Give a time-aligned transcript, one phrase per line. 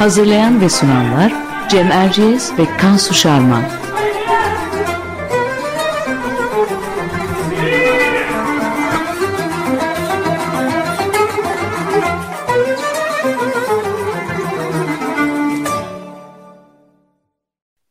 [0.00, 1.32] Hazırlayan ve sunanlar
[1.68, 3.62] Cem Erciyes ve Kansu Şarman.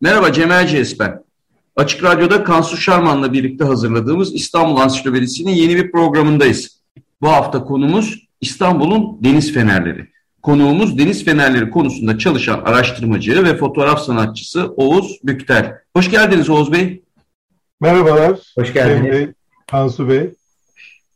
[0.01, 1.23] Merhaba Cem Erciyes ben.
[1.75, 6.81] Açık Radyo'da Kansu Şarman'la birlikte hazırladığımız İstanbul Ansiklopedisi'nin yeni bir programındayız.
[7.21, 10.18] Bu hafta konumuz İstanbul'un deniz fenerleri.
[10.41, 15.75] Konuğumuz deniz fenerleri konusunda çalışan araştırmacı ve fotoğraf sanatçısı Oğuz Büktel.
[15.95, 17.01] Hoş geldiniz Oğuz Bey.
[17.81, 18.39] Merhabalar.
[18.55, 19.11] Hoş geldiniz.
[19.11, 19.27] Bey,
[19.71, 20.29] Kansu Bey.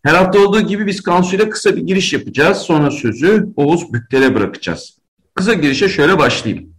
[0.03, 2.57] Her hafta olduğu gibi biz Kansu ile kısa bir giriş yapacağız.
[2.57, 4.97] Sonra sözü Oğuz Büktel'e bırakacağız.
[5.35, 6.73] Kısa girişe şöyle başlayayım.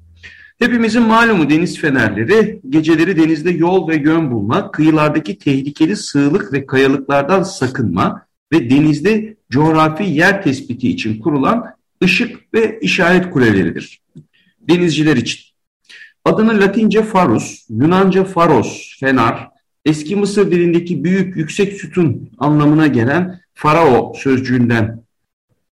[0.58, 7.42] Hepimizin malumu deniz fenerleri geceleri denizde yol ve yön bulmak, kıyılardaki tehlikeli sığlık ve kayalıklardan
[7.42, 11.74] sakınma ve denizde coğrafi yer tespiti için kurulan
[12.04, 14.00] ışık ve işaret kuleleridir.
[14.60, 15.40] Denizciler için.
[16.24, 19.48] Adını Latince farus, Yunanca faros, fenar,
[19.84, 25.02] eski Mısır dilindeki büyük yüksek sütun anlamına gelen farao sözcüğünden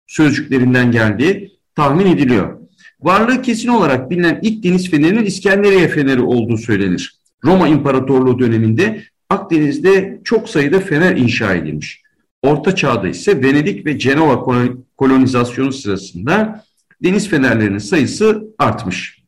[0.06, 2.58] sözcüklerinden geldiği tahmin ediliyor.
[3.00, 7.18] Varlığı kesin olarak bilinen ilk deniz fenerinin İskenderiye feneri olduğu söylenir.
[7.44, 12.02] Roma İmparatorluğu döneminde Akdeniz'de çok sayıda fener inşa edilmiş.
[12.42, 14.44] Orta Çağ'da ise Venedik ve Cenova
[14.96, 16.64] kolonizasyonu sırasında
[17.02, 19.22] deniz fenerlerinin sayısı artmış.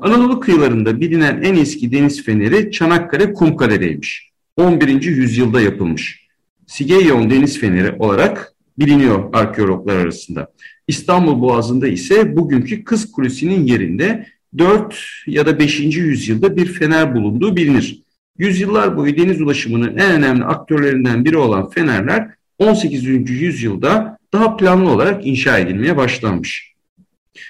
[0.00, 4.30] Anadolu kıyılarında bilinen en eski deniz feneri Çanakkale Kumkale'deymiş.
[4.56, 5.02] 11.
[5.02, 6.26] yüzyılda yapılmış.
[6.66, 10.52] Sigeyyon deniz feneri olarak biliniyor arkeologlar arasında.
[10.88, 14.26] İstanbul Boğazı'nda ise bugünkü Kız Kulesi'nin yerinde
[14.58, 15.80] 4 ya da 5.
[15.80, 18.02] yüzyılda bir fener bulunduğu bilinir.
[18.38, 22.28] Yüzyıllar boyu deniz ulaşımının en önemli aktörlerinden biri olan fenerler
[22.58, 23.30] 18.
[23.30, 26.72] yüzyılda daha planlı olarak inşa edilmeye başlanmış.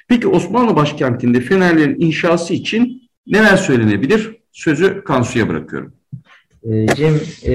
[0.09, 4.37] Peki Osmanlı başkentinde fenerlerin inşası için neler söylenebilir?
[4.53, 5.93] Sözü Kansu'ya bırakıyorum.
[6.65, 7.53] Ee, Cem, e,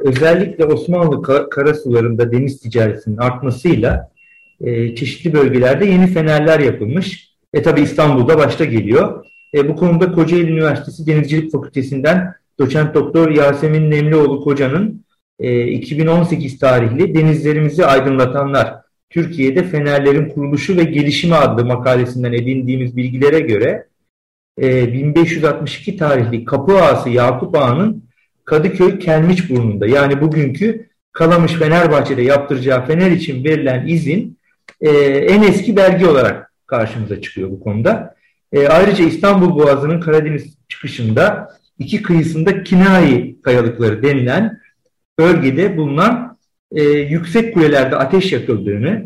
[0.00, 4.10] özellikle Osmanlı karasularında deniz ticaretinin artmasıyla
[4.60, 7.30] e, çeşitli bölgelerde yeni fenerler yapılmış.
[7.54, 9.24] E tabi İstanbul'da başta geliyor.
[9.54, 15.05] E, bu konuda Kocaeli Üniversitesi Denizcilik Fakültesinden doçent doktor Yasemin Nemlioğlu Koca'nın
[15.40, 18.74] e, 2018 tarihli Denizlerimizi Aydınlatanlar
[19.10, 23.86] Türkiye'de Fenerlerin Kuruluşu ve Gelişimi adlı makalesinden edindiğimiz bilgilere göre
[24.62, 28.04] e, 1562 tarihli Kapı Ağası Yakup Ağa'nın
[28.44, 34.38] Kadıköy Kelmiçburnu'nda yani bugünkü Kalamış Fenerbahçe'de yaptıracağı fener için verilen izin
[34.80, 38.14] e, en eski belge olarak karşımıza çıkıyor bu konuda.
[38.52, 41.48] E, ayrıca İstanbul Boğazı'nın Karadeniz çıkışında
[41.78, 44.60] iki kıyısında Kinayi kayalıkları denilen
[45.18, 46.36] bölgede bulunan
[46.72, 49.04] e, yüksek kulelerde ateş yakıldığını,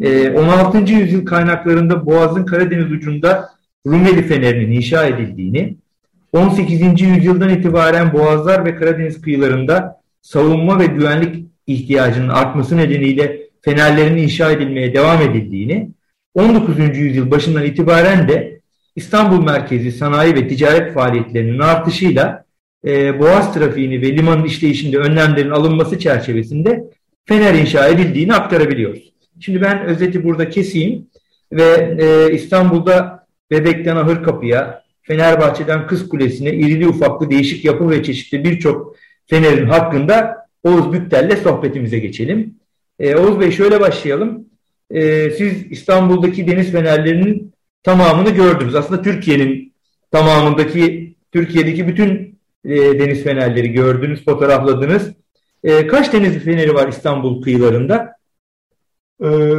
[0.00, 0.92] e, 16.
[0.92, 3.48] yüzyıl kaynaklarında Boğaz'ın Karadeniz ucunda
[3.86, 5.76] Rumeli Feneri'nin inşa edildiğini,
[6.32, 7.04] 18.
[7.04, 14.94] yüzyıldan itibaren Boğazlar ve Karadeniz kıyılarında savunma ve güvenlik ihtiyacının artması nedeniyle fenerlerin inşa edilmeye
[14.94, 15.90] devam edildiğini,
[16.34, 16.78] 19.
[16.98, 18.60] yüzyıl başından itibaren de
[18.96, 22.44] İstanbul merkezi sanayi ve ticaret faaliyetlerinin artışıyla
[22.86, 26.84] e, boğaz trafiğini ve limanın işleyişinde önlemlerin alınması çerçevesinde
[27.24, 29.12] fener inşa edildiğini aktarabiliyoruz.
[29.40, 31.06] Şimdi ben özeti burada keseyim
[31.52, 38.96] ve e, İstanbul'da Bebek'ten Ahırkapı'ya, Fenerbahçe'den Kız Kulesi'ne irili ufaklı değişik yapı ve çeşitli birçok
[39.26, 42.54] fenerin hakkında Oğuz Büktel'le sohbetimize geçelim.
[42.98, 44.44] E, Oğuz Bey şöyle başlayalım.
[44.90, 47.52] E, siz İstanbul'daki deniz fenerlerinin
[47.82, 48.74] tamamını gördünüz.
[48.74, 49.72] Aslında Türkiye'nin
[50.10, 52.31] tamamındaki, Türkiye'deki bütün
[52.64, 55.12] e, deniz fenerleri gördünüz, fotoğrafladınız.
[55.64, 58.12] E, kaç deniz feneri var İstanbul kıyılarında?
[59.22, 59.54] Ee,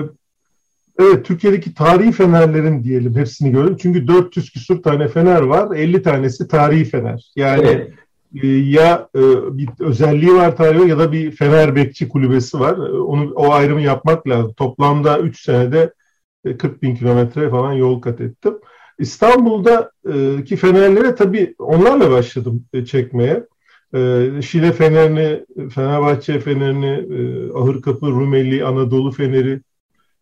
[0.99, 3.77] evet, Türkiye'deki tarihi fenerlerin diyelim hepsini gördüm.
[3.81, 7.31] Çünkü 400 küsur tane fener var, 50 tanesi tarihi fener.
[7.35, 7.93] Yani evet.
[8.43, 9.21] e, ya e,
[9.57, 12.77] bir özelliği var tarihi ya da bir fener bekçi kulübesi var.
[12.77, 14.53] E, onu o ayrımı yapmak lazım.
[14.53, 15.93] Toplamda 3 senede
[16.43, 18.53] 40 e, bin kilometre falan yol kat ettim.
[18.99, 23.43] İstanbul'daki fenerlere tabii onlarla başladım çekmeye.
[23.95, 29.61] E, Şile Fenerini, Fenerbahçe Fenerini, e, Ahırkapı, Rumeli, Anadolu Feneri,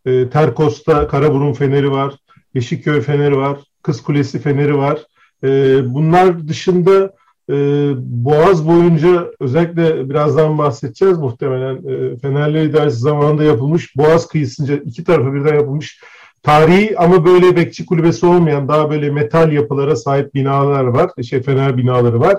[0.06, 2.14] e, Terkos'ta Karaburun Feneri var,
[2.54, 5.06] Yeşilköy Feneri var, Kız Kulesi Feneri var.
[5.44, 7.14] E, bunlar dışında
[7.50, 7.56] e,
[7.98, 15.34] Boğaz boyunca özellikle birazdan bahsedeceğiz muhtemelen e, Fenerli İdaresi zamanında yapılmış Boğaz kıyısınca iki tarafı
[15.34, 16.02] birden yapılmış
[16.44, 21.12] tarihi ama böyle bekçi kulübesi olmayan daha böyle metal yapılara sahip binalar var.
[21.24, 22.38] Şey Fener binaları var.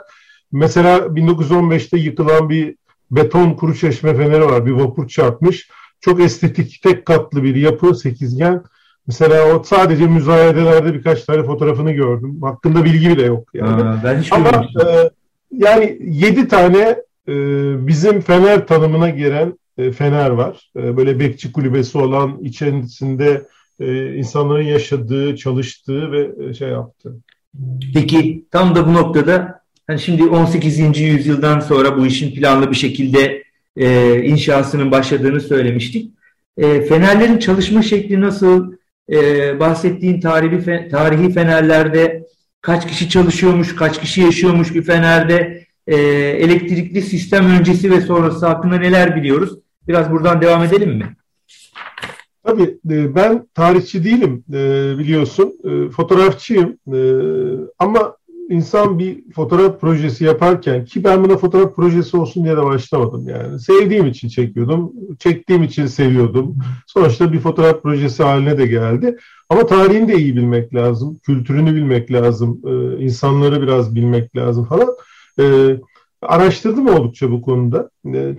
[0.52, 2.74] Mesela 1915'te yıkılan bir
[3.10, 4.66] beton kuru çeşme feneri var.
[4.66, 5.68] Bir vapur çarpmış.
[6.00, 8.62] Çok estetik tek katlı bir yapı sekizgen.
[9.06, 12.42] Mesela o sadece müzayedelerde birkaç tane fotoğrafını gördüm.
[12.42, 13.48] Hakkında bilgi bile yok.
[13.54, 13.82] Yani.
[13.82, 14.48] Aa, ben hiç Ama
[14.84, 15.10] e,
[15.52, 16.96] yani yedi tane
[17.28, 17.34] e,
[17.86, 20.70] bizim Fener tanımına giren e, Fener var.
[20.76, 23.42] E, böyle bekçi kulübesi olan içerisinde
[23.80, 27.16] e, insanların yaşadığı, çalıştığı ve e, şey yaptığı.
[27.94, 31.00] Peki tam da bu noktada hani şimdi 18.
[31.00, 33.42] yüzyıldan sonra bu işin planlı bir şekilde
[33.76, 36.10] e, inşasının başladığını söylemiştik.
[36.56, 38.72] E, fenerlerin çalışma şekli nasıl?
[39.12, 42.26] E, bahsettiğin tarihi, tarihi fenerlerde
[42.60, 48.76] kaç kişi çalışıyormuş, kaç kişi yaşıyormuş bir fenerde, e, elektrikli sistem öncesi ve sonrası hakkında
[48.76, 49.58] neler biliyoruz?
[49.88, 51.16] Biraz buradan devam edelim mi?
[52.44, 56.78] Tabii e, ben tarihçi değilim e, biliyorsun, e, fotoğrafçıyım
[57.78, 58.16] ama
[58.48, 63.60] insan bir fotoğraf projesi yaparken ki ben buna fotoğraf projesi olsun diye de başlamadım yani.
[63.60, 66.56] Sevdiğim için çekiyordum, çektiğim için seviyordum.
[66.86, 69.16] Sonuçta bir fotoğraf projesi haline de geldi.
[69.48, 72.60] Ama tarihini de iyi bilmek lazım, kültürünü bilmek lazım,
[72.98, 74.88] insanları biraz bilmek lazım falan.
[76.22, 77.90] Araştırdım oldukça bu konuda.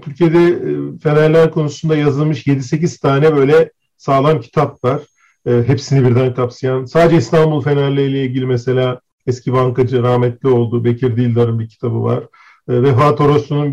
[0.02, 0.60] Türkiye'de
[1.04, 3.70] fenerler konusunda yazılmış 7-8 tane böyle
[4.04, 5.02] sağlam kitap var.
[5.46, 6.86] E, hepsini birden kapsayan.
[6.86, 12.24] Sadece İstanbul Fenerli ile ilgili mesela eski bankacı rahmetli olduğu Bekir Dildar'ın bir kitabı var.
[12.70, 13.20] E, ve Fuat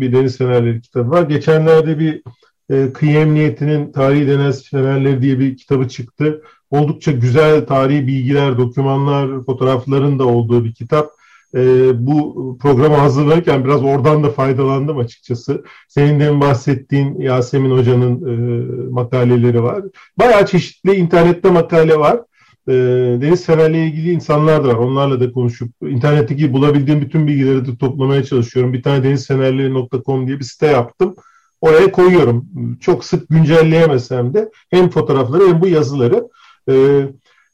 [0.01, 1.23] bir Deniz Fenerleri kitabı var.
[1.23, 2.23] Geçenlerde bir
[2.69, 6.41] e, Kıyı Emniyeti'nin Tarihi Deniz Fenerleri diye bir kitabı çıktı.
[6.69, 11.11] Oldukça güzel tarihi bilgiler, dokümanlar, fotoğrafların da olduğu bir kitap
[11.55, 15.63] e, bu programı hazırlarken biraz oradan da faydalandım açıkçası.
[15.87, 19.83] Senin de bahsettiğin Yasemin Hoca'nın e, makaleleri var.
[20.17, 22.19] Bayağı çeşitli internette makale var.
[22.67, 22.73] E,
[23.21, 24.73] deniz fenerle ilgili insanlar da var.
[24.73, 28.73] Onlarla da konuşup internetteki bulabildiğim bütün bilgileri de toplamaya çalışıyorum.
[28.73, 31.15] Bir tane denizfenerleri.com diye bir site yaptım.
[31.61, 32.49] Oraya koyuyorum.
[32.81, 36.27] Çok sık güncelleyemesem de hem fotoğrafları hem bu yazıları.
[36.69, 36.73] E,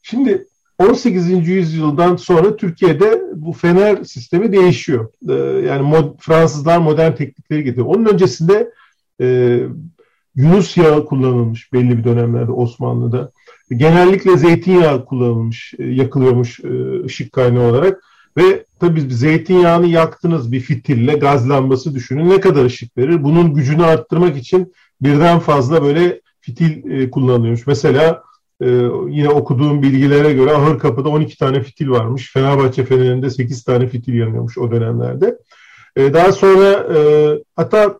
[0.01, 0.47] şimdi
[0.77, 1.47] 18.
[1.47, 5.09] yüzyıldan sonra Türkiye'de bu fener sistemi değişiyor.
[5.29, 5.33] Ee,
[5.67, 7.87] yani mod, Fransızlar modern teknikleri getiriyor.
[7.87, 8.71] Onun öncesinde
[9.21, 9.59] e,
[10.35, 13.31] Yunus yağı kullanılmış belli bir dönemlerde Osmanlı'da.
[13.69, 18.03] Genellikle zeytinyağı kullanılmış, e, yakılıyormuş e, ışık kaynağı olarak.
[18.37, 23.23] Ve tabii zeytinyağını yaktınız bir fitille, gaz lambası düşünün ne kadar ışık verir.
[23.23, 27.67] Bunun gücünü arttırmak için birden fazla böyle fitil e, kullanılıyormuş.
[27.67, 28.23] Mesela
[28.61, 28.67] ee,
[29.09, 32.33] yine okuduğum bilgilere göre Ahırkapı'da 12 tane fitil varmış.
[32.33, 35.37] Fenerbahçe Fener'inde 8 tane fitil yanıyormuş o dönemlerde.
[35.97, 36.99] Ee, daha sonra e,
[37.55, 37.97] hatta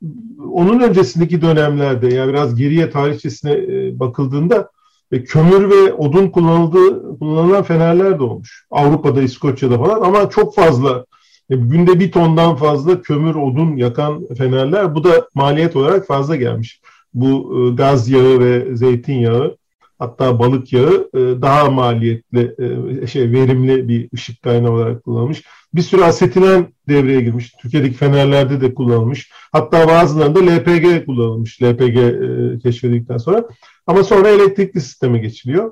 [0.52, 4.70] onun öncesindeki dönemlerde yani biraz geriye tarihçesine e, bakıldığında
[5.12, 8.66] e, kömür ve odun kullanıldığı kullanılan fenerler de olmuş.
[8.72, 11.06] Avrupa'da, İskoçya'da falan ama çok fazla
[11.50, 14.96] günde bir tondan fazla kömür, odun yakan fenerler.
[14.96, 16.82] Bu da maliyet olarak fazla gelmiş.
[17.14, 19.58] Bu gaz yağı ve zeytinyağı
[20.00, 22.56] hatta balık yağı e, daha maliyetli,
[23.04, 25.44] e, şey verimli bir ışık kaynağı olarak kullanılmış.
[25.74, 27.54] Bir sürü asetilen devreye girmiş.
[27.62, 29.32] Türkiye'deki fenerlerde de kullanılmış.
[29.52, 31.62] Hatta bazılarında LPG kullanılmış.
[31.64, 33.44] LPG e, keşfedildikten sonra.
[33.88, 35.72] Ama sonra elektrikli sisteme geçiliyor.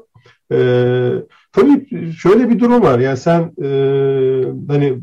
[1.51, 1.87] Tabii
[2.19, 2.99] şöyle bir durum var.
[2.99, 3.51] Yani sen
[4.67, 4.93] hani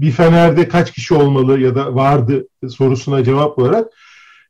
[0.00, 3.88] bir fenerde kaç kişi olmalı ya da vardı sorusuna cevap olarak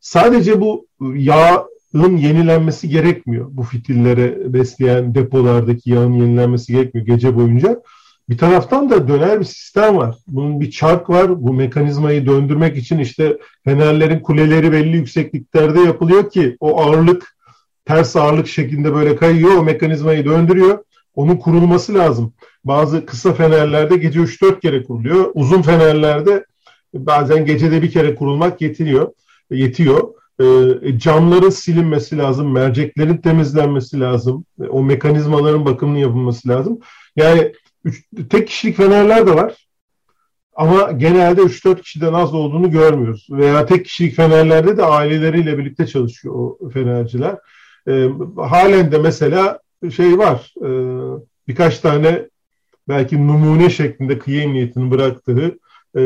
[0.00, 3.46] sadece bu yağ yağın yenilenmesi gerekmiyor.
[3.50, 7.82] Bu fitillere besleyen depolardaki yağın yenilenmesi gerekmiyor gece boyunca.
[8.28, 10.16] Bir taraftan da döner bir sistem var.
[10.26, 11.42] Bunun bir çark var.
[11.42, 17.36] Bu mekanizmayı döndürmek için işte fenerlerin kuleleri belli yüksekliklerde yapılıyor ki o ağırlık
[17.84, 19.56] ters ağırlık şeklinde böyle kayıyor.
[19.56, 20.78] O mekanizmayı döndürüyor.
[21.14, 22.32] Onun kurulması lazım.
[22.64, 25.30] Bazı kısa fenerlerde gece 3-4 kere kuruluyor.
[25.34, 26.44] Uzun fenerlerde
[26.94, 29.12] bazen gecede bir kere kurulmak yetiniyor,
[29.50, 30.19] yetiyor.
[30.40, 30.44] E,
[30.98, 36.78] camların silinmesi lazım, merceklerin temizlenmesi lazım, e, o mekanizmaların bakımının yapılması lazım.
[37.16, 37.52] Yani
[37.84, 39.66] üç, tek kişilik fenerler de var
[40.54, 43.26] ama genelde 3-4 kişiden az olduğunu görmüyoruz.
[43.30, 47.36] Veya tek kişilik fenerlerde de aileleriyle birlikte çalışıyor o fenerciler.
[47.88, 49.58] E, halen de mesela
[49.96, 50.68] şey var, e,
[51.48, 52.28] birkaç tane
[52.88, 55.58] belki numune şeklinde kıyı emniyetinin bıraktığı
[55.96, 56.00] e,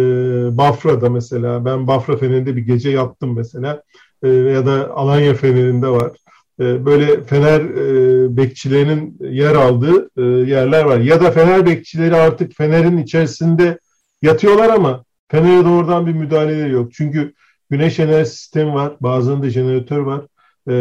[0.58, 3.82] Bafra'da mesela ben Bafra Feneri'nde bir gece yattım mesela
[4.28, 6.12] ya da Alanya Feneri'nde var.
[6.60, 10.98] E, böyle fener e, bekçilerinin yer aldığı e, yerler var.
[10.98, 13.78] Ya da fener bekçileri artık fenerin içerisinde
[14.22, 16.92] yatıyorlar ama fenere doğrudan bir müdahaleleri yok.
[16.92, 17.32] Çünkü
[17.70, 20.20] güneş enerji sistemi var, bazılarında jeneratör var
[20.68, 20.74] e,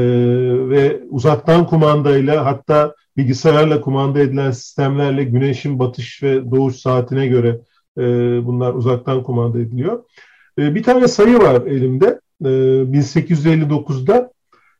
[0.69, 7.59] ve uzaktan kumandayla hatta bilgisayarla kumanda edilen sistemlerle güneşin batış ve doğuş saatine göre
[7.97, 8.03] e,
[8.45, 10.03] bunlar uzaktan kumanda ediliyor.
[10.59, 12.19] E, bir tane sayı var elimde.
[12.43, 14.31] E, 1859'da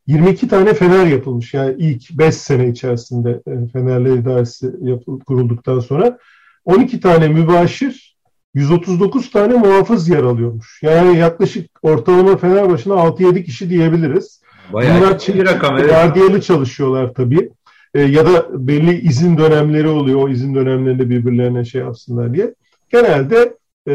[0.08, 1.53] 22 tane fener yapılmış.
[1.53, 6.17] Yani ilk 5 sene içerisinde e, Fenerler İdaresi yapıl, kurulduktan sonra
[6.65, 8.17] 12 tane mübaşir
[8.53, 10.79] 139 tane muhafız yer alıyormuş.
[10.84, 14.41] Yani yaklaşık ortalama fener başına 6-7 kişi diyebiliriz.
[14.74, 15.77] Bayağı Bunlar bir rakam.
[15.77, 16.43] Evet.
[16.43, 17.51] Çalışıyorlar tabii.
[17.93, 20.20] E, ya da belli izin dönemleri oluyor.
[20.22, 22.53] O izin dönemlerinde birbirlerine şey yapsınlar diye.
[22.89, 23.53] Genelde
[23.88, 23.94] e,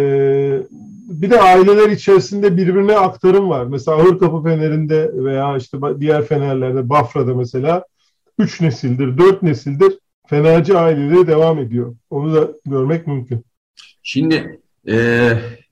[1.09, 3.65] bir de aileler içerisinde birbirine aktarım var.
[3.65, 7.85] Mesela Ahırkapı Feneri'nde veya işte diğer fenerlerde, Bafra'da mesela
[8.39, 11.97] üç nesildir, dört nesildir fenerci aileleri devam ediyor.
[12.11, 13.45] Onu da görmek mümkün.
[14.03, 15.31] Şimdi e,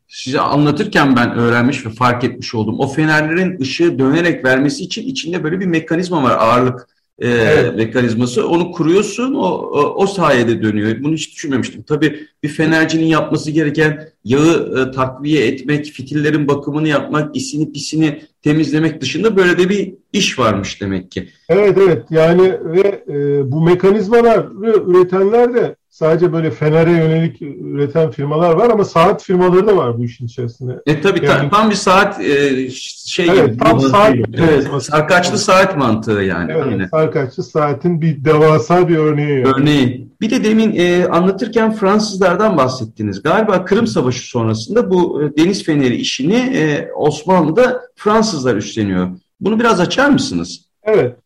[0.08, 2.80] size anlatırken ben öğrenmiş ve fark etmiş oldum.
[2.80, 7.76] O fenerlerin ışığı dönerek vermesi için içinde böyle bir mekanizma var ağırlık e, evet.
[7.76, 8.48] mekanizması.
[8.48, 11.02] Onu kuruyorsun o, o, o sayede dönüyor.
[11.02, 11.82] Bunu hiç düşünmemiştim.
[11.82, 19.00] Tabii bir fenercinin yapması gereken yağı e, takviye etmek, fitillerin bakımını yapmak, isini pisini temizlemek
[19.00, 21.28] dışında böyle de bir iş varmış demek ki.
[21.48, 24.50] Evet evet yani ve e, bu mekanizmaları
[24.86, 30.04] üretenler de sadece böyle Fener'e yönelik üreten firmalar var ama saat firmaları da var bu
[30.04, 30.82] işin içerisinde.
[30.86, 32.70] E tabii yani, tam bir saat e,
[33.06, 33.56] şey evet, gibi.
[33.56, 36.52] Tam saat, evet, sarkaçlı saat mantığı yani.
[36.52, 36.88] Evet, yine.
[36.88, 39.40] sarkaçlı saatin bir devasa bir örneği.
[39.40, 39.52] Yani.
[39.56, 40.08] Örneği.
[40.20, 43.22] Bir de demin e, anlatırken Fransızlardan bahsettiniz.
[43.22, 49.08] Galiba Kırım Savaşı sonrasında bu e, deniz feneri işini e, Osmanlı'da Fransızlar üstleniyor.
[49.40, 50.60] Bunu biraz açar mısınız?
[50.82, 51.16] Evet.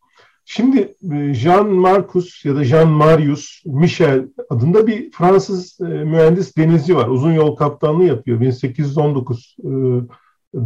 [0.52, 6.96] Şimdi e, Jean Marcus ya da Jean Marius Michel adında bir Fransız e, mühendis denizci
[6.96, 7.08] var.
[7.08, 8.40] Uzun yol kaptanlığı yapıyor.
[8.40, 9.68] 1819 e,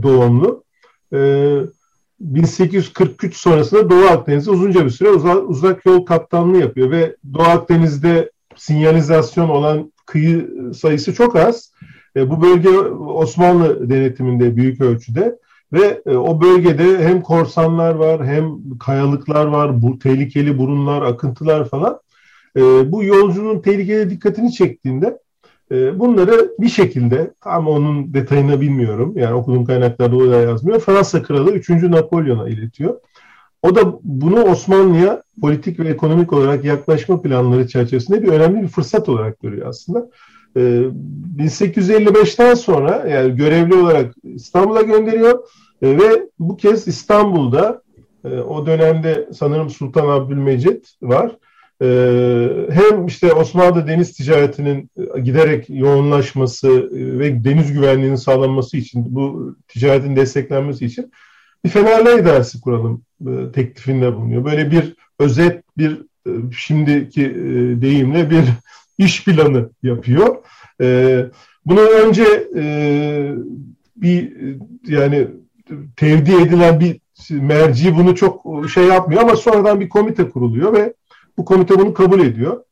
[0.03, 0.65] doğumlu.
[2.21, 9.49] 1843 sonrasında Doğu Akdeniz'de uzunca bir süre uzak, yol kaptanlığı yapıyor ve Doğu Akdeniz'de sinyalizasyon
[9.49, 11.73] olan kıyı sayısı çok az.
[12.17, 15.39] Bu bölge Osmanlı denetiminde büyük ölçüde.
[15.73, 22.01] Ve e, o bölgede hem korsanlar var hem kayalıklar var, bu tehlikeli burunlar, akıntılar falan.
[22.57, 25.19] E, bu yolcunun tehlikeli dikkatini çektiğinde
[25.71, 29.13] e, bunları bir şekilde ama onun detayını bilmiyorum.
[29.17, 30.81] Yani okuduğum kaynaklarda o da yazmıyor.
[30.81, 31.71] Fransa Kralı 3.
[31.71, 33.01] Napolyon'a iletiyor.
[33.65, 39.09] O da bunu Osmanlı'ya politik ve ekonomik olarak yaklaşma planları çerçevesinde bir önemli bir fırsat
[39.09, 40.09] olarak görüyor aslında.
[40.57, 45.39] 1855'ten sonra yani görevli olarak İstanbul'a gönderiyor
[45.83, 47.83] e, ve bu kez İstanbul'da
[48.25, 51.37] e, o dönemde sanırım Sultan Abdülmecit var.
[51.83, 51.87] E,
[52.71, 54.91] hem işte Osmanlı deniz ticaretinin
[55.23, 61.11] giderek yoğunlaşması ve deniz güvenliğinin sağlanması için, bu ticaretin desteklenmesi için
[61.65, 63.03] bir Fenerler İdaresi kuralım
[63.53, 64.45] teklifinde bulunuyor.
[64.45, 66.03] Böyle bir özet, bir
[66.57, 67.35] şimdiki
[67.83, 68.45] deyimle bir
[68.99, 70.37] iş planı yapıyor.
[71.67, 72.25] Bunu önce
[73.97, 74.33] bir
[74.87, 75.29] yani
[75.97, 80.95] tevdi edilen bir merci bunu çok şey yapmıyor ama sonradan bir komite kuruluyor ve
[81.39, 82.65] bu komite bunu kabul ediyor.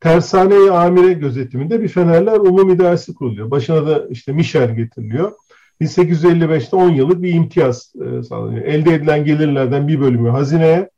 [0.00, 3.50] Tersane-i Amire gözetiminde bir Fenerler Umum İdaresi kuruluyor.
[3.50, 5.32] Başına da işte Michel getiriliyor.
[5.80, 8.64] 1855'te 10 yıllık bir imtiyaz e, sağlanıyor.
[8.64, 10.90] Elde edilen gelirlerden bir bölümü hazineye,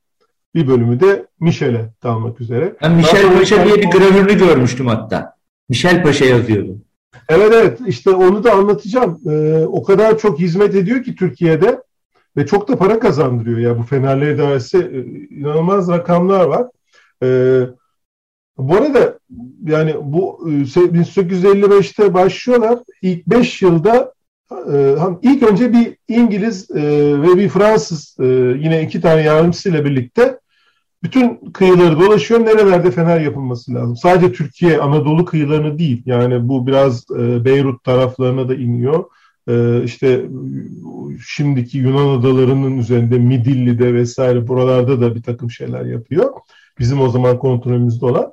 [0.55, 2.77] bir bölümü de Michel'e kalmak üzere.
[2.83, 5.37] Ben Michel Paşa diye bir gravürünü görmüştüm hatta.
[5.69, 6.77] Michel Paşa yazıyordu.
[7.29, 9.21] Evet evet işte onu da anlatacağım.
[9.31, 11.83] Ee, o kadar çok hizmet ediyor ki Türkiye'de
[12.37, 14.99] ve çok da para kazandırıyor ya bu Fenerli İdaresi e,
[15.35, 16.67] inanılmaz rakamlar var.
[17.23, 17.61] Ee,
[18.59, 19.19] bu arada
[19.67, 22.79] yani bu 1855'te e, başlıyorlar.
[23.03, 24.13] İlk 5 yılda
[25.23, 26.83] ilk önce bir İngiliz e,
[27.23, 28.25] ve bir Fransız e,
[28.59, 30.39] yine iki tane yardımcısıyla birlikte
[31.03, 32.41] bütün kıyıları dolaşıyor.
[32.41, 33.97] Nerelerde fener yapılması lazım?
[33.97, 36.03] Sadece Türkiye, Anadolu kıyılarını değil.
[36.07, 39.05] Yani bu biraz e, Beyrut taraflarına da iniyor.
[39.85, 40.27] İşte
[41.27, 46.33] şimdiki Yunan adalarının üzerinde Midilli'de vesaire buralarda da bir takım şeyler yapıyor.
[46.79, 48.33] Bizim o zaman kontrolümüzde olan.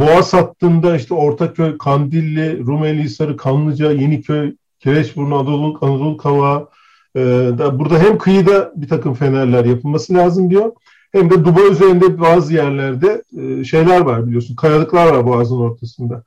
[0.00, 4.54] Boğaz hattında işte Ortaköy, Kandilli, Rumeli Hisarı, Kanlıca, Yeniköy,
[4.84, 6.68] Kireçburnu, Anadolu, Anadolu Kavağı.
[7.16, 7.20] E,
[7.58, 10.72] da burada hem kıyıda bir takım fenerler yapılması lazım diyor
[11.14, 14.56] hem de Duba üzerinde bazı yerlerde e, şeyler var biliyorsun.
[14.56, 16.22] Kayalıklar var boğazın ortasında.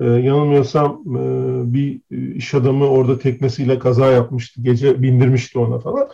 [0.00, 1.22] E, yanılmıyorsam e,
[1.74, 2.00] bir
[2.36, 4.62] iş adamı orada teknesiyle kaza yapmıştı.
[4.62, 6.08] Gece bindirmişti ona falan.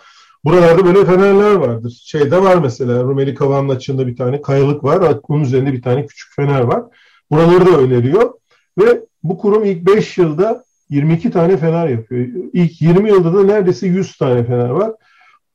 [0.45, 2.03] Buralarda böyle fenerler vardır.
[2.05, 5.19] Şeyde var mesela Rumeli Kavan'ın açığında bir tane kayalık var.
[5.29, 6.83] Onun üzerinde bir tane küçük fener var.
[7.31, 8.31] Buraları da öneriyor.
[8.79, 12.27] Ve bu kurum ilk 5 yılda 22 tane fener yapıyor.
[12.53, 14.93] İlk 20 yılda da neredeyse 100 tane fener var.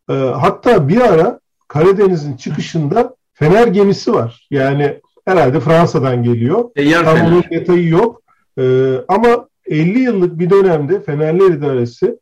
[0.09, 4.47] E, hatta bir ara Karadeniz'in çıkışında fener gemisi var.
[4.51, 6.69] Yani herhalde Fransa'dan geliyor.
[6.75, 7.31] E, yer Tam fener.
[7.31, 8.21] onun detayı yok.
[8.59, 12.19] E, ama 50 yıllık bir dönemde Fenerler İdaresi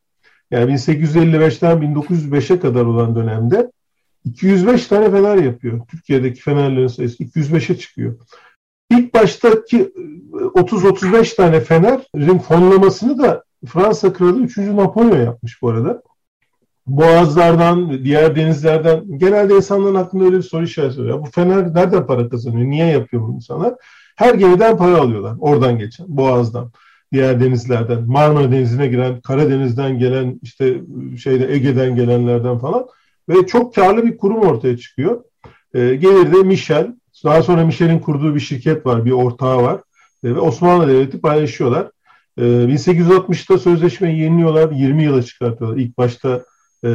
[0.52, 3.72] yani 1855'ten 1905'e kadar olan dönemde
[4.26, 5.82] 205 tane fener yapıyor.
[5.92, 8.16] Türkiye'deki fenerlerin sayısı 205'e çıkıyor.
[8.92, 9.92] İlk baştaki
[10.32, 14.58] 30-35 tane fenerin fonlamasını da Fransa Kralı 3.
[14.58, 16.02] Napolyon yapmış bu arada.
[16.88, 21.22] Boğazlardan, diğer denizlerden genelde insanların aklında öyle bir soru işareti oluyor.
[21.22, 22.70] Bu fener nereden para kazanıyor?
[22.70, 23.74] Niye yapıyor bu insanlar?
[24.16, 25.36] Her gemiden para alıyorlar.
[25.40, 26.72] Oradan geçen, Boğaz'dan,
[27.14, 30.82] diğer denizlerden, Marmara Denizi'ne giren, Karadeniz'den gelen, işte
[31.18, 32.88] şeyde Ege'den gelenlerden falan
[33.30, 35.24] ve çok karlı bir kurum ortaya çıkıyor.
[35.74, 39.82] E, gelir de Michel, daha sonra Michel'in kurduğu bir şirket var, bir ortağı var
[40.24, 41.92] e, ve Osmanlı Devleti paylaşıyorlar.
[42.38, 45.78] E, 1860'ta sözleşmeyi yeniliyorlar, 20 yıla çıkartıyorlar.
[45.78, 46.46] İlk başta
[46.86, 46.90] e,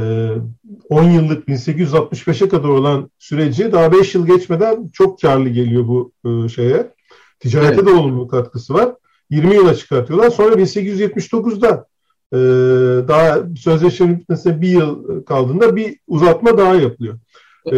[0.89, 6.49] 10 yıllık 1865'e kadar olan süreci daha 5 yıl geçmeden çok karlı geliyor bu e,
[6.49, 6.93] şeye.
[7.41, 7.87] Ticarete Evet.
[7.87, 8.95] de olumlu katkısı var.
[9.31, 10.31] 20 yıla çıkartıyorlar.
[10.31, 11.87] Sonra 1879'da
[12.33, 12.39] e,
[13.09, 17.19] daha sözleşmenin bitmesine bir yıl kaldığında bir uzatma daha yapılıyor.
[17.73, 17.77] E,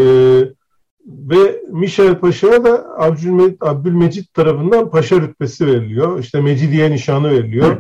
[1.09, 6.19] ve Michel Paşa'ya da Abdülme- Abdülmecit tarafından paşa rütbesi veriliyor.
[6.19, 7.77] İşte Mecidiye nişanı veriliyor.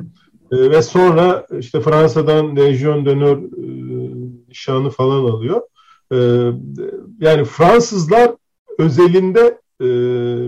[0.52, 3.68] E, ve sonra işte Fransa'dan Legion d'honneur e,
[4.48, 5.60] nişanı falan alıyor.
[6.12, 6.16] E,
[7.20, 8.32] yani Fransızlar
[8.78, 9.84] özelinde e,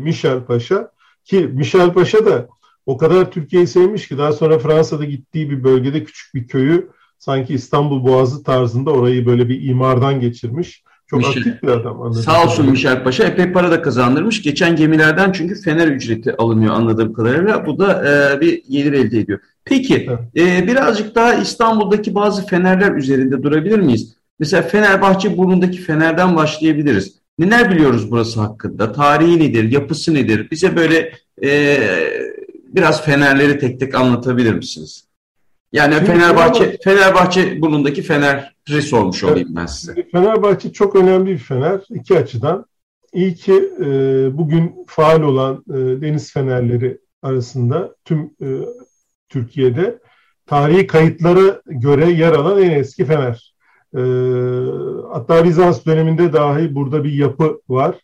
[0.00, 0.90] Michel Paşa
[1.24, 2.48] ki Michel Paşa da
[2.86, 7.54] o kadar Türkiye'yi sevmiş ki daha sonra Fransa'da gittiği bir bölgede küçük bir köyü sanki
[7.54, 10.84] İstanbul Boğazı tarzında orayı böyle bir imardan geçirmiş.
[11.10, 11.38] Çok Michel.
[11.38, 12.70] aktif bir adam anladığım Sağ olsun.
[12.70, 14.42] Michel Paşa epey para da kazandırmış.
[14.42, 17.66] Geçen gemilerden çünkü fener ücreti alınıyor anladığım kadarıyla.
[17.66, 19.40] Bu da e, bir gelir elde ediyor.
[19.64, 24.16] Peki e, birazcık daha İstanbul'daki bazı fenerler üzerinde durabilir miyiz?
[24.38, 27.14] Mesela Fenerbahçe burnundaki fenerden başlayabiliriz.
[27.38, 28.92] Neler biliyoruz burası hakkında?
[28.92, 29.72] Tarihi nedir?
[29.72, 30.50] Yapısı nedir?
[30.50, 31.12] Bize böyle
[31.44, 31.78] e,
[32.66, 35.04] biraz fenerleri tek tek anlatabilir misiniz?
[35.72, 39.94] Yani Şimdi Fenerbahçe Fenerbahçe burnundaki feneri sormuş olayım ben size.
[40.12, 42.66] Fenerbahçe çok önemli bir fener iki açıdan.
[43.12, 43.88] İlki e,
[44.38, 48.48] bugün faal olan e, deniz fenerleri arasında tüm e,
[49.28, 49.98] Türkiye'de
[50.46, 53.54] tarihi kayıtlara göre yer alan en eski fener.
[53.96, 54.00] E,
[55.12, 57.94] hatta Bizans döneminde dahi burada bir yapı var.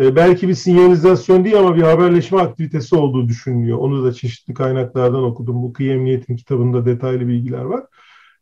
[0.00, 3.78] E, belki bir sinyalizasyon değil ama bir haberleşme aktivitesi olduğu düşünülüyor.
[3.78, 5.62] Onu da çeşitli kaynaklardan okudum.
[5.62, 7.84] Bu Kıyı Emniyet'in kitabında detaylı bilgiler var.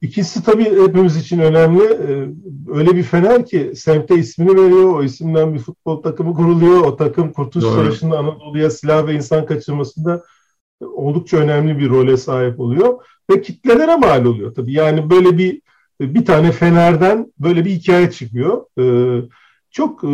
[0.01, 1.83] İkincisi tabii hepimiz için önemli.
[1.83, 2.29] Ee,
[2.75, 4.95] Öyle bir fener ki semte ismini veriyor.
[4.95, 6.81] O isimden bir futbol takımı kuruluyor.
[6.81, 7.75] O takım Kurtuluş Doğru.
[7.75, 10.25] Savaşı'nda Anadolu'ya silah ve insan kaçırmasında
[10.81, 13.05] oldukça önemli bir role sahip oluyor.
[13.31, 14.73] Ve kitlelere mal oluyor tabii.
[14.73, 15.61] Yani böyle bir
[16.01, 18.65] bir tane fenerden böyle bir hikaye çıkıyor.
[18.79, 19.23] Ee,
[19.73, 20.09] Çok e,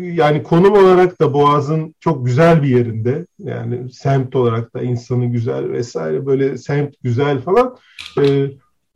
[0.00, 3.26] yani konum olarak da Boğaz'ın çok güzel bir yerinde.
[3.38, 7.76] Yani semt olarak da insanı güzel vesaire böyle semt güzel falan.
[8.22, 8.46] Ee,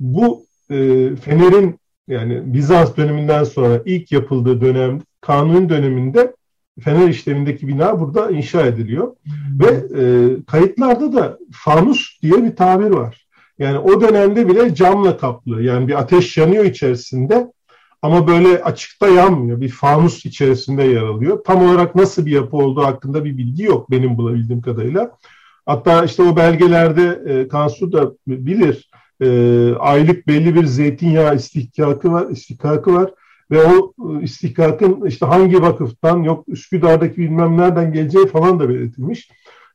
[0.00, 0.76] bu e,
[1.16, 6.34] Fener'in yani Bizans döneminden sonra ilk yapıldığı dönem Kanuni döneminde
[6.80, 9.16] Fener işlemindeki bina burada inşa ediliyor.
[9.60, 13.26] Ve e, kayıtlarda da fanus diye bir tabir var.
[13.58, 15.62] Yani o dönemde bile camla kaplı.
[15.62, 17.52] Yani bir ateş yanıyor içerisinde
[18.02, 19.60] ama böyle açıkta yanmıyor.
[19.60, 21.44] Bir fanus içerisinde yer alıyor.
[21.44, 25.16] Tam olarak nasıl bir yapı olduğu hakkında bir bilgi yok benim bulabildiğim kadarıyla.
[25.66, 29.28] Hatta işte o belgelerde e, Kansu da bilir e,
[29.78, 33.10] aylık belli bir zeytinyağı istihkakı var, istihkakı var
[33.50, 39.30] ve o e, istihkakın işte hangi vakıftan yok Üsküdar'daki bilmem nereden geleceği falan da belirtilmiş.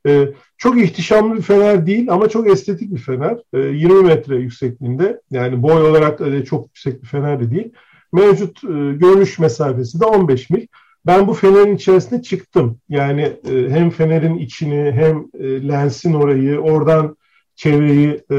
[0.08, 3.38] E, çok ihtişamlı bir fener değil ama çok estetik bir fener.
[3.54, 7.72] E, 20 metre yüksekliğinde yani boy olarak öyle çok yüksek bir fener de değil.
[8.16, 10.68] Mevcut e, görünüş mesafesi de 15 mil.
[11.06, 12.80] Ben bu fenerin içerisine çıktım.
[12.90, 17.18] Yani e, hem fenerin içini hem e, lensin orayı, oradan
[17.56, 18.38] çevreyi e,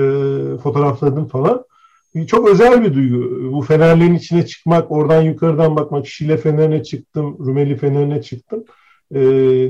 [0.59, 1.65] fotoğrafladım falan.
[2.15, 3.53] E, Çok özel bir duygu.
[3.53, 6.07] Bu fenerlerin içine çıkmak, oradan yukarıdan bakmak.
[6.07, 8.65] Şile fenerine çıktım, Rumeli fenerine çıktım.
[9.15, 9.21] E,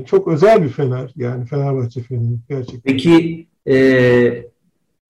[0.05, 2.81] çok özel bir fener yani Fenerbahçe feneri gerçekten.
[2.91, 3.75] Peki e,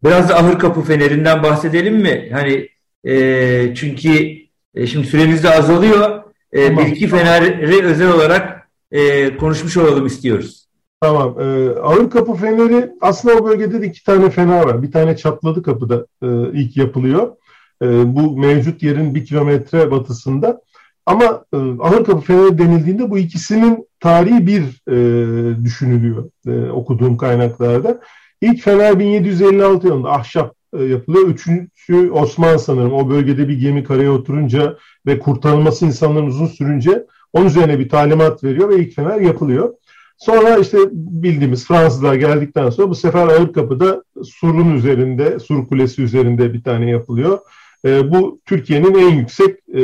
[0.03, 2.29] biraz da Ahır Kapı Feneri'nden bahsedelim mi?
[2.31, 2.69] Hani
[3.07, 4.37] e, çünkü
[4.77, 6.23] e, şimdi süremiz de azalıyor.
[6.51, 6.85] E, Tamam.
[6.85, 10.67] bir iki feneri özel olarak e, konuşmuş olalım istiyoruz.
[11.01, 11.35] Tamam.
[11.39, 14.83] Ee, ağır kapı feneri aslında o bölgede de iki tane fener var.
[14.83, 17.35] Bir tane çatladı kapıda e, ilk yapılıyor.
[17.81, 20.61] E, bu mevcut yerin bir kilometre batısında.
[21.05, 27.99] Ama e, ahır kapı feneri denildiğinde bu ikisinin tarihi bir e, düşünülüyor e, okuduğum kaynaklarda.
[28.41, 31.27] İlk fener 1756 yılında ahşap e, yapılıyor.
[31.27, 37.45] Üçüncü Osman sanırım o bölgede bir gemi karaya oturunca ve kurtarılması insanların uzun sürünce onun
[37.45, 39.73] üzerine bir talimat veriyor ve ilk fener yapılıyor.
[40.17, 46.53] Sonra işte bildiğimiz Fransızlar geldikten sonra bu sefer ağır kapıda surun üzerinde, sur kulesi üzerinde
[46.53, 47.39] bir tane yapılıyor.
[47.85, 49.81] E, bu Türkiye'nin en yüksek e,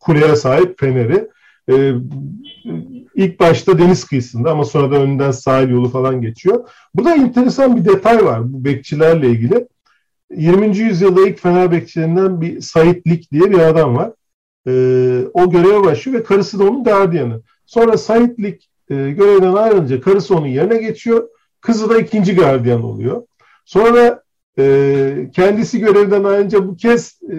[0.00, 1.28] kuleye sahip feneri.
[1.70, 1.92] E,
[3.20, 6.68] ilk başta deniz kıyısında ama sonra da önünden sahil yolu falan geçiyor.
[6.94, 9.68] Burada enteresan bir detay var bu bekçilerle ilgili.
[10.36, 10.76] 20.
[10.78, 14.12] yüzyılda ilk fener bekçilerinden bir Said Lik diye bir adam var.
[14.66, 14.72] E,
[15.32, 17.42] o göreve başlıyor ve karısı da onun gardiyanı.
[17.66, 21.28] Sonra Said Lik e, görevden ayrılınca karısı onun yerine geçiyor.
[21.60, 23.22] Kızı da ikinci gardiyan oluyor.
[23.64, 24.22] Sonra
[24.58, 27.36] e, kendisi görevden ayrılınca bu kez e,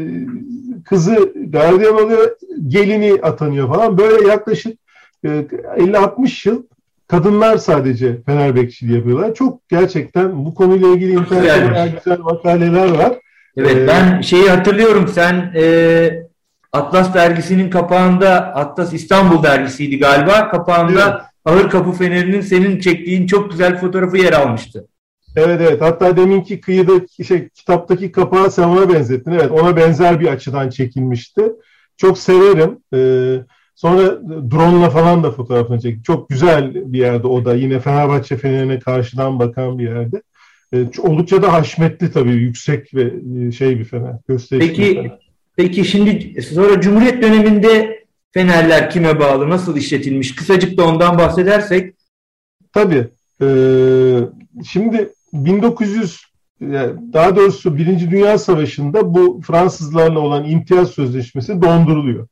[0.86, 2.36] kızı gardiyan oluyor,
[2.68, 3.98] gelini atanıyor falan.
[3.98, 4.81] Böyle yaklaşık
[5.24, 6.64] 50-60 yıl
[7.08, 9.34] kadınlar sadece Fener bekçiliği yapıyorlar.
[9.34, 13.14] Çok gerçekten bu konuyla ilgili internette güzel makaleler var.
[13.58, 16.24] Evet ee, ben şeyi hatırlıyorum sen e,
[16.72, 21.32] Atlas dergisinin kapağında Atlas İstanbul dergisiydi galiba kapağında evet.
[21.46, 24.88] Ağır Kapı Feneri'nin senin çektiğin çok güzel fotoğrafı yer almıştı.
[25.36, 25.82] Evet evet.
[25.82, 26.92] Hatta deminki kıyıda
[27.28, 29.32] şey, kitaptaki kapağı sen ona benzettin.
[29.32, 31.42] Evet ona benzer bir açıdan çekilmişti.
[31.98, 32.80] Çok severim.
[32.94, 33.38] Ee,
[33.76, 36.04] sonra drone falan da fotoğrafını çektim.
[36.04, 37.56] Çok güzel bir yerde o da.
[37.56, 40.22] Yine Fenerbahçe Fener'ine karşıdan bakan bir yerde.
[40.74, 42.32] Ee, oldukça da haşmetli tabii.
[42.32, 43.14] Yüksek ve
[43.48, 44.14] e, şey bir fener.
[44.28, 45.20] Gösterişli peki, fener.
[45.56, 48.02] peki şimdi sonra Cumhuriyet döneminde
[48.34, 50.36] Fenerler kime bağlı, nasıl işletilmiş?
[50.36, 51.96] Kısacık da ondan bahsedersek.
[52.74, 53.08] Tabii.
[53.42, 54.18] Ee,
[54.66, 56.32] şimdi 1900
[57.14, 62.28] daha doğrusu Birinci Dünya Savaşı'nda bu Fransızlarla olan imtiyaz sözleşmesi donduruluyor.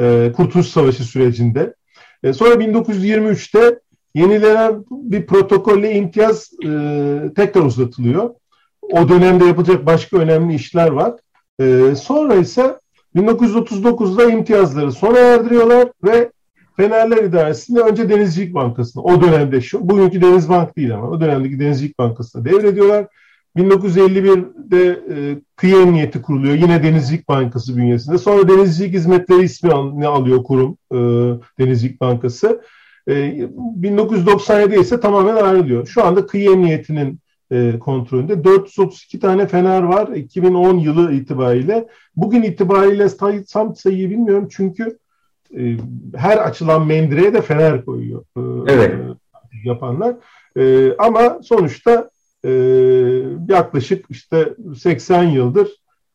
[0.00, 1.74] Ee, Kurtuluş Savaşı sürecinde.
[2.22, 3.80] Ee, sonra 1923'te
[4.14, 6.68] yenilenen bir protokolle imtiyaz e,
[7.36, 8.30] tekrar uzatılıyor.
[8.82, 11.14] O dönemde yapılacak başka önemli işler var.
[11.60, 12.78] Ee, sonra ise
[13.16, 16.30] 1939'da imtiyazları sona erdiriyorlar ve
[16.76, 21.60] Fenerler İdaresi'nde önce Denizcilik Bankası'na, o dönemde şu, bugünkü Deniz Bank değil ama o dönemdeki
[21.60, 23.06] Denizcilik Bankası'na devrediyorlar.
[23.56, 26.54] 1951'de e, kıyı emniyeti kuruluyor.
[26.54, 28.18] Yine Denizcilik Bankası bünyesinde.
[28.18, 29.72] Sonra Denizcilik Hizmetleri ismi
[30.06, 30.96] alıyor kurum e,
[31.58, 32.62] Denizcilik Bankası.
[33.08, 35.86] E, 1997'de ise tamamen ayrılıyor.
[35.86, 37.20] Şu anda kıyı emniyetinin
[37.52, 38.44] e, kontrolünde.
[38.44, 41.88] 432 tane fener var 2010 yılı itibariyle.
[42.16, 43.06] Bugün itibariyle
[43.52, 44.98] tam sayıyı bilmiyorum çünkü
[45.58, 45.76] e,
[46.16, 48.94] her açılan mendireye de fener koyuyor e, evet.
[49.64, 50.16] yapanlar.
[50.56, 52.09] E, ama sonuçta
[52.44, 52.50] e,
[53.48, 55.68] yaklaşık işte 80 yıldır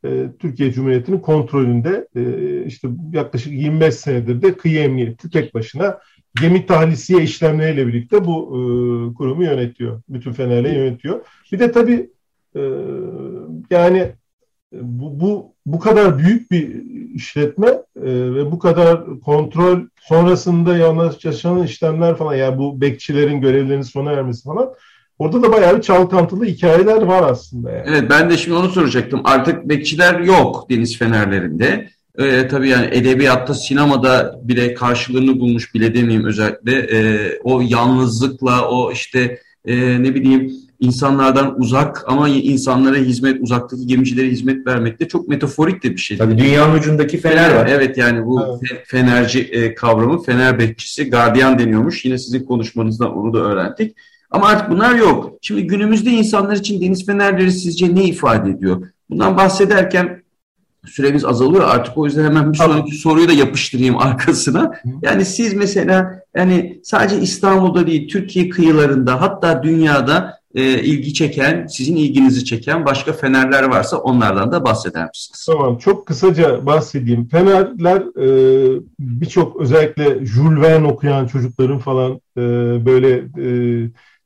[0.06, 6.00] e, Türkiye Cumhuriyeti'nin kontrolünde e, işte yaklaşık 25 senedir de kıyı emniyeti tek başına
[6.42, 8.58] gemi tahlisiye işlemleriyle birlikte bu e,
[9.14, 10.02] kurumu yönetiyor.
[10.10, 11.26] Bütün fenerle yönetiyor.
[11.52, 12.10] Bir de tabii
[12.56, 12.62] e,
[13.70, 14.12] yani
[14.72, 18.04] bu, bu bu kadar büyük bir işletme e,
[18.36, 24.44] ve bu kadar kontrol sonrasında yanlış yaşanan işlemler falan yani bu bekçilerin görevlerinin sona ermesi
[24.44, 24.74] falan
[25.20, 27.72] orada da bayağı bir çalkantılı hikayeler var aslında.
[27.72, 27.84] Yani.
[27.88, 29.22] Evet ben de şimdi onu soracaktım.
[29.24, 31.90] Artık bekçiler yok deniz fenerlerinde.
[32.18, 36.78] Ee, tabii yani edebiyatta, sinemada bile karşılığını bulmuş bile demeyeyim özellikle.
[36.78, 44.28] Ee, o yalnızlıkla, o işte e, ne bileyim insanlardan uzak ama insanlara hizmet, uzaktaki gemicilere
[44.28, 46.18] hizmet vermek de çok metaforik de bir şey.
[46.18, 47.68] Tabii dünyanın ucundaki fener var.
[47.72, 48.84] Evet yani bu evet.
[48.88, 52.06] fenerci e, kavramı, fener bekçisi, gardiyan deniyormuş.
[52.06, 53.98] Yine sizin konuşmanızdan onu da öğrendik.
[54.36, 55.32] Ama artık bunlar yok.
[55.42, 58.88] Şimdi günümüzde insanlar için deniz fenerleri sizce ne ifade ediyor?
[59.10, 60.24] Bundan bahsederken
[60.86, 64.72] süremiz azalıyor artık o yüzden hemen bir sonraki soruyu da yapıştırayım arkasına.
[65.02, 71.96] Yani siz mesela yani sadece İstanbul'da değil Türkiye kıyılarında hatta dünyada e, ilgi çeken, sizin
[71.96, 75.46] ilginizi çeken başka fenerler varsa onlardan da bahseder misiniz?
[75.46, 77.28] Tamam, çok kısaca bahsedeyim.
[77.28, 78.28] Fenerler e,
[79.00, 82.42] birçok özellikle Jules Verne okuyan çocukların falan e,
[82.86, 83.48] böyle e,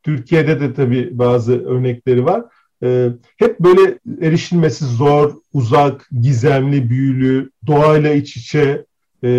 [0.04, 2.44] Türkiye'de de tabii bazı örnekleri var.
[2.84, 8.86] E, hep böyle erişilmesi zor, uzak, gizemli, büyülü, doğayla iç içe
[9.24, 9.30] e,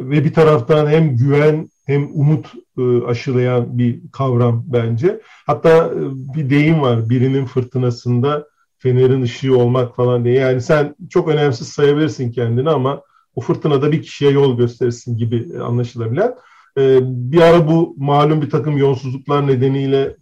[0.00, 2.46] ve bir taraftan hem güven hem umut
[2.78, 5.20] e, aşılayan bir kavram bence.
[5.46, 5.98] Hatta e,
[6.34, 8.46] bir deyim var birinin fırtınasında
[8.78, 10.34] fenerin ışığı olmak falan diye.
[10.34, 13.02] Yani sen çok önemsiz sayabilirsin kendini ama
[13.34, 16.34] o fırtınada bir kişiye yol gösterirsin gibi anlaşılabilen.
[16.78, 20.16] E, bir ara bu malum bir takım yolsuzluklar nedeniyle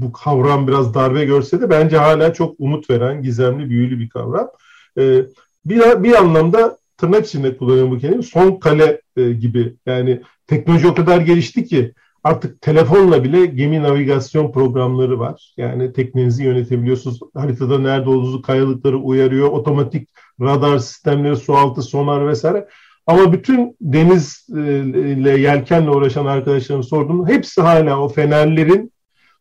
[0.00, 4.50] bu kavram biraz darbe görse de bence hala çok umut veren, gizemli, büyülü bir kavram.
[4.98, 5.22] E,
[5.64, 9.74] bir, bir anlamda tırnak içinde kullanıyorum bu kelimeyi, son kale e, gibi.
[9.86, 11.92] Yani teknoloji o kadar gelişti ki
[12.24, 15.54] artık telefonla bile gemi navigasyon programları var.
[15.56, 17.20] Yani teknenizi yönetebiliyorsunuz.
[17.34, 19.48] Haritada nerede olduğunuzu kayalıkları uyarıyor.
[19.48, 20.08] Otomatik
[20.40, 22.68] radar sistemleri, sualtı sonar vesaire.
[23.10, 27.28] Ama bütün denizle, e, yelkenle uğraşan arkadaşlarım sordum.
[27.28, 28.92] Hepsi hala o fenerlerin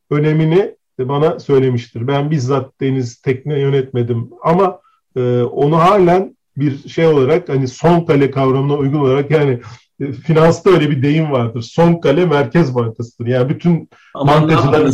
[0.10, 2.08] önemini bana söylemiştir.
[2.08, 4.80] Ben bizzat deniz tekne yönetmedim ama
[5.16, 9.60] e, onu halen bir şey olarak hani son kale kavramına uygun olarak yani
[10.00, 11.62] e, finansta öyle bir deyim vardır.
[11.62, 13.28] Son kale Merkez Bankası'dır.
[13.28, 14.82] Yani bütün bankacılar...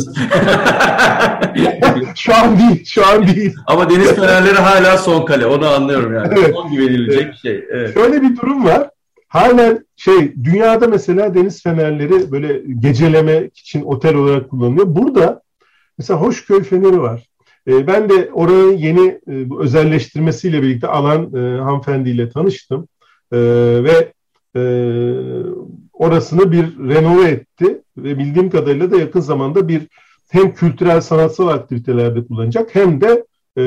[2.16, 3.54] şu an değil, şu an değil.
[3.66, 5.46] Ama deniz fenerleri hala son kale.
[5.46, 6.34] Onu anlıyorum yani.
[6.38, 6.54] Evet.
[6.54, 7.64] Son güvenilecek şey.
[7.70, 7.94] Evet.
[7.94, 8.90] Şöyle bir durum var.
[9.28, 14.96] Hala şey dünyada mesela deniz fenerleri böyle gecelemek için otel olarak kullanılıyor.
[14.96, 15.42] Burada
[15.98, 17.26] mesela Hoşköy feneri var.
[17.68, 22.88] E, ben de oranın yeni e, bu özelleştirmesiyle birlikte alan e, hanımefendiyle tanıştım.
[23.32, 23.38] E,
[23.84, 24.12] ve
[24.56, 24.60] e,
[25.92, 29.82] orasını bir renove etti ve bildiğim kadarıyla da yakın zamanda bir
[30.28, 33.24] hem kültürel sanatsal aktivitelerde kullanacak hem de
[33.58, 33.62] e,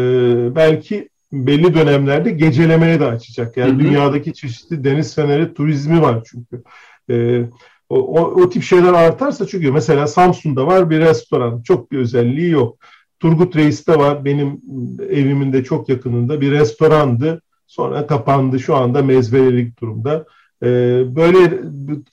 [0.56, 3.58] belki belli dönemlerde gecelemeye de açacak.
[3.58, 3.80] Yani hı hı.
[3.80, 6.64] dünyadaki çeşitli deniz feneri turizmi var çünkü.
[7.10, 7.46] E,
[7.90, 11.62] o, o, o tip şeyler artarsa çünkü mesela Samsun'da var bir restoran.
[11.62, 12.78] Çok bir özelliği yok.
[13.20, 14.26] Turgut Reis'te var.
[14.26, 14.62] Benim
[15.10, 17.42] evimin de çok yakınında bir restorandı.
[17.68, 18.60] Sonra kapandı.
[18.60, 20.26] Şu anda mezvelelik durumda.
[20.64, 21.62] Ee, böyle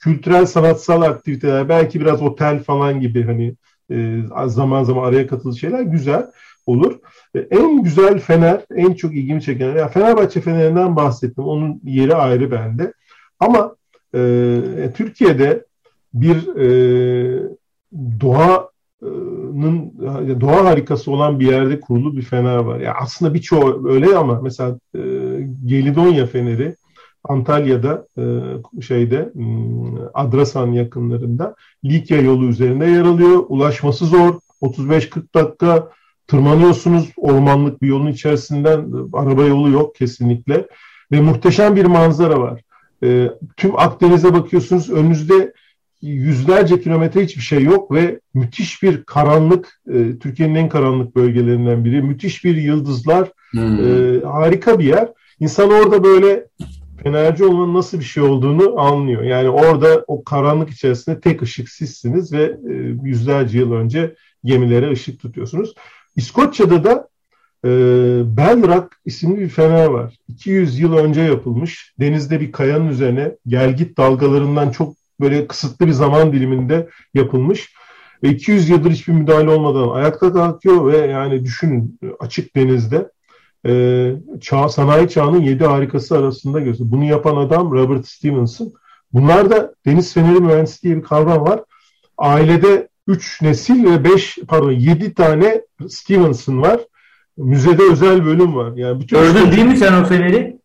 [0.00, 3.54] kültürel sanatsal aktiviteler belki biraz otel falan gibi hani
[3.90, 6.26] e, zaman zaman araya katılı şeyler güzel
[6.66, 6.98] olur.
[7.34, 11.44] E, en güzel fener, en çok ilgimi çeken, ya Fenerbahçe Feneri'nden bahsettim.
[11.44, 12.92] Onun yeri ayrı bende.
[13.40, 13.76] Ama
[14.14, 15.64] e, Türkiye'de
[16.14, 16.68] bir e,
[18.20, 19.92] doğanın
[20.40, 22.80] doğa harikası olan bir yerde kurulu bir fener var.
[22.80, 25.00] Ya aslında birçoğu öyle ama mesela e,
[25.66, 26.76] Gelidonya Feneri
[27.28, 28.22] Antalya'da e,
[28.82, 29.32] şeyde
[30.14, 33.44] Adrasan yakınlarında Likya yolu üzerinde yer alıyor.
[33.48, 34.34] Ulaşması zor.
[34.62, 35.90] 35-40 dakika
[36.26, 40.66] tırmanıyorsunuz ormanlık bir yolun içerisinden araba yolu yok kesinlikle
[41.12, 42.60] ve muhteşem bir manzara var.
[43.02, 45.52] E, tüm Akdeniz'e bakıyorsunuz önünüzde
[46.02, 52.02] yüzlerce kilometre hiçbir şey yok ve müthiş bir karanlık e, Türkiye'nin en karanlık bölgelerinden biri
[52.02, 53.62] müthiş bir yıldızlar hmm.
[53.62, 55.08] e, harika bir yer.
[55.40, 56.46] İnsan orada böyle
[57.02, 59.22] fenerci olmanın nasıl bir şey olduğunu anlıyor.
[59.22, 65.20] Yani orada o karanlık içerisinde tek ışık sizsiniz ve e, yüzlerce yıl önce gemilere ışık
[65.20, 65.74] tutuyorsunuz.
[66.16, 67.08] İskoçya'da da
[67.64, 67.68] e,
[68.36, 70.14] Belrock isimli bir fener var.
[70.28, 71.94] 200 yıl önce yapılmış.
[72.00, 77.72] Denizde bir kayanın üzerine gelgit dalgalarından çok böyle kısıtlı bir zaman diliminde yapılmış.
[78.22, 83.10] Ve 200 yıldır hiçbir müdahale olmadan ayakta kalkıyor ve yani düşünün açık denizde
[83.66, 86.90] e, çağ, sanayi çağının yedi harikası arasında gözüküyor.
[86.92, 88.72] Bunu yapan adam Robert Stevenson.
[89.12, 91.60] Bunlar da deniz feneri mühendisi diye bir kavram var.
[92.18, 96.80] Ailede 3 nesil ve 5 pardon 7 tane Stevenson var.
[97.36, 98.72] Müzede özel bölüm var.
[98.76, 100.58] Yani bütün Gördün değil mi sen o feneri?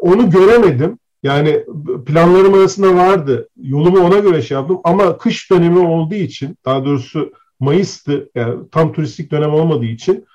[0.00, 0.98] Onu göremedim.
[1.22, 1.64] Yani
[2.06, 3.48] planlarım arasında vardı.
[3.62, 8.92] Yolumu ona göre şey yaptım ama kış dönemi olduğu için daha doğrusu Mayıs'tı yani tam
[8.92, 10.26] turistik dönem olmadığı için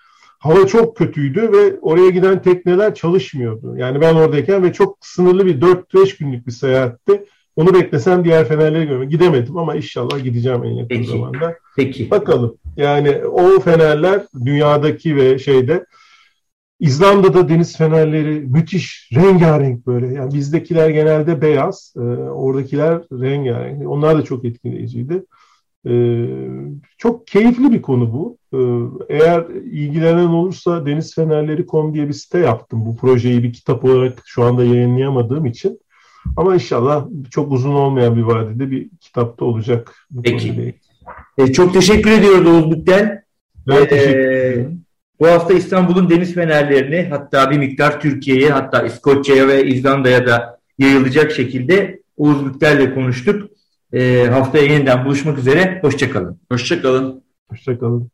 [0.42, 3.78] hava çok kötüydü ve oraya giden tekneler çalışmıyordu.
[3.78, 7.26] Yani ben oradayken ve çok sınırlı bir 4-5 günlük bir seyahatti.
[7.56, 11.08] Onu beklesem diğer fenerleri görmeye gidemedim ama inşallah gideceğim en yakın Peki.
[11.08, 11.56] zamanda.
[11.76, 12.12] Peki.
[12.12, 12.58] Bakalım.
[12.78, 15.86] Yani o fenerler dünyadaki ve şeyde
[16.80, 20.14] İzlanda'da deniz fenerleri müthiş rengarenk böyle.
[20.14, 23.90] Yani bizdekiler genelde beyaz, e, oradakiler rengarenk.
[23.90, 25.24] Onlar da çok etkileyiciydi.
[25.88, 26.26] E,
[26.98, 28.38] çok keyifli bir konu bu.
[28.54, 28.60] E,
[29.10, 32.86] eğer ilgilenen olursa denizfenerleri.com diye bir site yaptım.
[32.86, 35.80] Bu projeyi bir kitap olarak şu anda yayınlayamadığım için.
[36.38, 39.96] Ama inşallah çok uzun olmayan bir vadede bir kitapta olacak.
[40.12, 40.76] Bu Peki.
[41.38, 43.24] E, çok teşekkür ediyoruz Oğuz Bükten.
[43.68, 44.82] Ben teşekkür ederim.
[45.20, 51.32] Bu hafta İstanbul'un deniz fenerlerini hatta bir miktar Türkiye'ye hatta İskoçya'ya ve İzlanda'ya da yayılacak
[51.32, 53.51] şekilde Oğuz Bükter'le konuştuk.
[53.94, 55.80] E, haftaya yeniden buluşmak üzere.
[55.82, 56.40] Hoşçakalın.
[56.52, 57.24] Hoşçakalın.
[57.50, 58.12] Hoşçakalın.